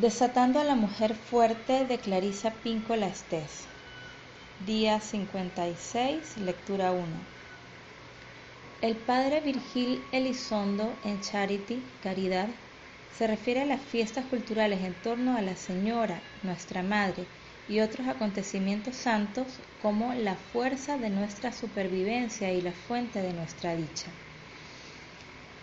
[0.00, 3.64] Desatando a la mujer fuerte de Clarisa Píncola Estés.
[4.66, 7.06] Día 56, lectura 1.
[8.82, 12.48] El padre Virgil Elizondo en Charity, Caridad,
[13.16, 17.24] se refiere a las fiestas culturales en torno a la Señora, nuestra Madre,
[17.66, 19.46] y otros acontecimientos santos
[19.80, 24.08] como la fuerza de nuestra supervivencia y la fuente de nuestra dicha.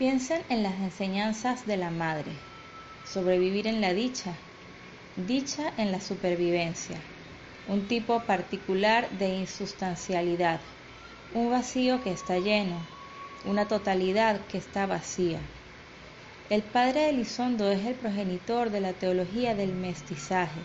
[0.00, 2.32] Piensen en las enseñanzas de la Madre,
[3.12, 4.32] sobrevivir en la dicha,
[5.16, 6.96] dicha en la supervivencia,
[7.68, 10.60] un tipo particular de insustancialidad,
[11.34, 12.78] un vacío que está lleno,
[13.44, 15.38] una totalidad que está vacía.
[16.50, 20.60] El padre Elizondo es el progenitor de la teología del mestizaje,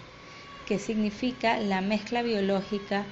[0.67, 3.05] que significa la mezcla biológica,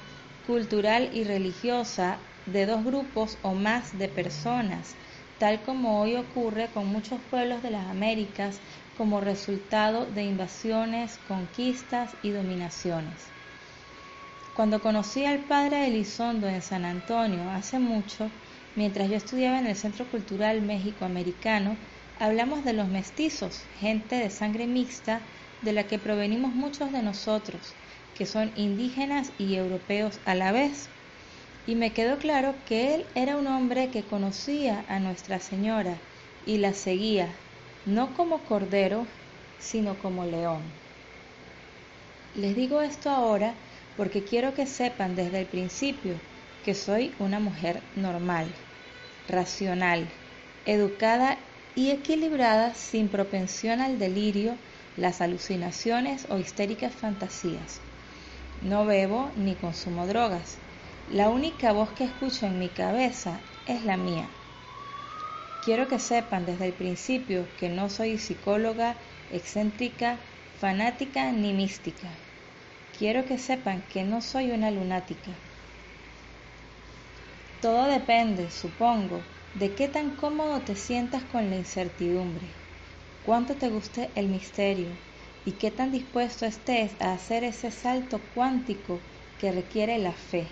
[0.45, 4.95] cultural y religiosa de dos grupos o más de personas,
[5.39, 8.59] tal como hoy ocurre con muchos pueblos de las Américas
[8.99, 13.15] como resultado de invasiones, conquistas y dominaciones.
[14.54, 18.29] Cuando conocí al padre Elizondo en San Antonio hace mucho,
[18.76, 21.77] mientras yo estudiaba en el Centro Cultural México Americano,
[22.20, 25.21] hablamos de los mestizos, gente de sangre mixta
[25.63, 27.71] de la que provenimos muchos de nosotros,
[28.18, 30.90] que son indígenas y europeos a la vez.
[31.66, 35.95] Y me quedó claro que él era un hombre que conocía a Nuestra Señora
[36.45, 37.29] y la seguía
[37.90, 39.07] no como cordero,
[39.59, 40.62] sino como león.
[42.35, 43.55] Les digo esto ahora
[43.98, 46.13] porque quiero que sepan desde el principio
[46.63, 48.45] que soy una mujer normal,
[49.27, 50.07] racional,
[50.65, 51.37] educada
[51.76, 54.55] y equilibrada sin propensión al delirio,
[54.95, 57.79] las alucinaciones o histéricas fantasías.
[58.62, 60.57] No bebo ni consumo drogas.
[61.12, 64.29] La única voz que escucho en mi cabeza es la mía.
[65.62, 68.97] Quiero que sepan desde el principio que no soy psicóloga,
[69.29, 70.19] excéntrica,
[70.57, 72.07] fanática ni mística.
[72.97, 75.31] Quiero que sepan que no soy una lunática.
[77.61, 79.22] Todo depende, supongo,
[79.53, 82.47] de qué tan cómodo te sientas con la incertidumbre,
[83.25, 84.95] cuánto te guste el misterio
[85.44, 89.01] y qué tan dispuesto estés a hacer ese salto cuántico
[89.38, 90.47] que requiere la fe.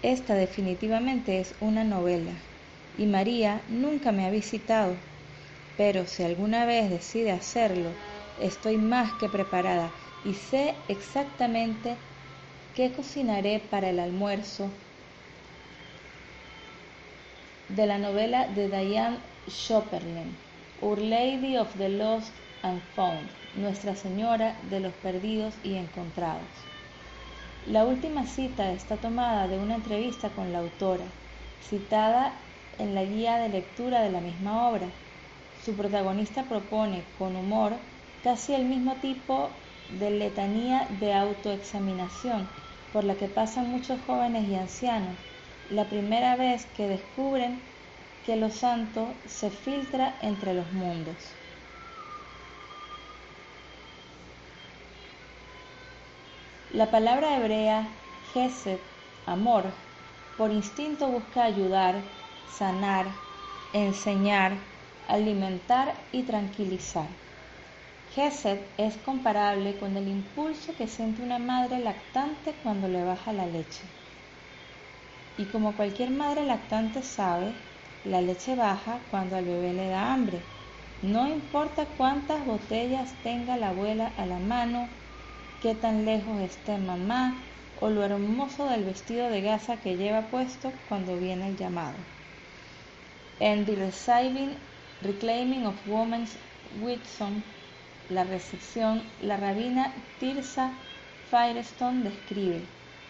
[0.00, 2.32] Esta definitivamente es una novela
[2.98, 4.94] y María nunca me ha visitado,
[5.76, 7.90] pero si alguna vez decide hacerlo,
[8.40, 9.90] estoy más que preparada
[10.24, 11.96] y sé exactamente
[12.76, 14.68] qué cocinaré para el almuerzo
[17.68, 20.36] de la novela de Diane Chopperlin,
[20.80, 22.32] Our Lady of the Lost
[22.62, 26.42] and Found, Nuestra Señora de los Perdidos y Encontrados.
[27.66, 31.04] La última cita está tomada de una entrevista con la autora,
[31.68, 32.32] citada
[32.78, 34.86] en la guía de lectura de la misma obra.
[35.64, 37.72] Su protagonista propone, con humor,
[38.24, 39.48] casi el mismo tipo
[39.98, 42.48] de letanía de autoexaminación
[42.92, 45.16] por la que pasan muchos jóvenes y ancianos
[45.70, 47.60] la primera vez que descubren
[48.26, 51.16] que lo santo se filtra entre los mundos.
[56.72, 57.86] La palabra hebrea
[58.32, 58.78] Gesed,
[59.26, 59.64] amor,
[60.36, 61.96] por instinto busca ayudar,
[62.52, 63.06] sanar,
[63.72, 64.58] enseñar,
[65.08, 67.08] alimentar y tranquilizar.
[68.14, 73.46] Gesed es comparable con el impulso que siente una madre lactante cuando le baja la
[73.46, 73.80] leche.
[75.38, 77.54] Y como cualquier madre lactante sabe,
[78.04, 80.42] la leche baja cuando al bebé le da hambre.
[81.00, 84.90] No importa cuántas botellas tenga la abuela a la mano,
[85.58, 90.72] qué tan lejos esté mamá o lo hermoso del vestido de gasa que lleva puesto
[90.88, 91.96] cuando viene el llamado.
[93.42, 94.54] En The Receiving,
[95.02, 96.36] Reclaiming of Women's
[96.80, 97.42] Wisdom,
[98.08, 100.70] la recepción, la rabina Tirsa
[101.28, 102.60] Firestone describe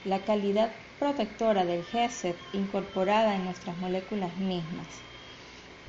[0.07, 4.87] la calidad protectora del Gesed incorporada en nuestras moléculas mismas.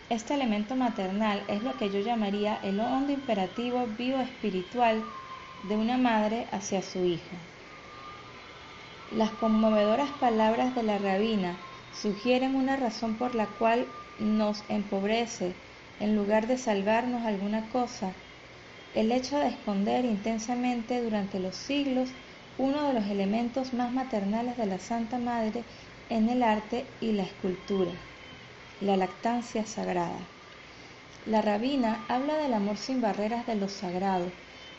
[0.10, 5.04] Este elemento maternal es lo que yo llamaría el hondo imperativo bioespiritual
[5.70, 7.38] de una madre hacia su hijo.
[9.16, 11.56] Las conmovedoras palabras de la rabina
[12.02, 13.86] sugieren una razón por la cual
[14.20, 15.54] nos empobrece
[16.00, 18.14] en lugar de salvarnos alguna cosa,
[18.94, 22.10] el hecho de esconder intensamente durante los siglos
[22.58, 25.64] uno de los elementos más maternales de la Santa Madre
[26.10, 27.92] en el arte y la escultura,
[28.80, 30.20] la lactancia sagrada.
[31.26, 34.32] La rabina habla del amor sin barreras de lo sagrado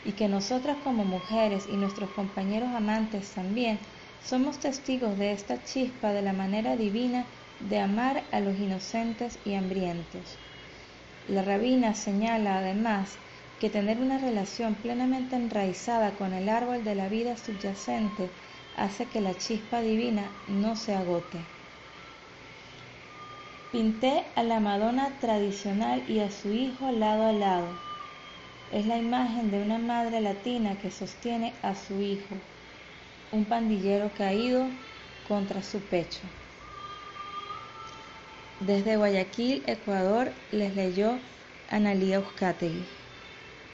[0.05, 3.79] y que nosotras como mujeres y nuestros compañeros amantes también
[4.23, 7.25] somos testigos de esta chispa de la manera divina
[7.59, 10.37] de amar a los inocentes y hambrientos.
[11.27, 13.17] La rabina señala además
[13.59, 18.29] que tener una relación plenamente enraizada con el árbol de la vida subyacente
[18.77, 21.39] hace que la chispa divina no se agote.
[23.71, 27.67] Pinté a la Madonna tradicional y a su hijo lado a lado.
[28.71, 32.35] Es la imagen de una madre latina que sostiene a su hijo,
[33.31, 34.65] un pandillero caído
[35.27, 36.21] contra su pecho.
[38.59, 41.21] Desde Guayaquil, Ecuador, les leyó
[41.67, 43.04] Analía Euskategui.